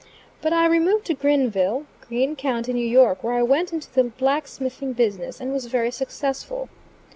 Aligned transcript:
But 0.41 0.51
I 0.51 0.65
removed 0.65 1.05
to 1.05 1.13
Greenville, 1.13 1.85
Greene 2.07 2.35
County, 2.35 2.71
N. 2.71 2.97
Y., 2.97 3.15
where 3.21 3.35
I 3.35 3.43
went 3.43 3.71
into 3.71 3.91
the 3.93 4.05
black 4.05 4.47
smithing 4.47 4.93
business, 4.93 5.39
and 5.39 5.53
was 5.53 5.67
very 5.67 5.91
successful. 5.91 6.69